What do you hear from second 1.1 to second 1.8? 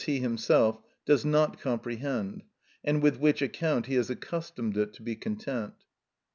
not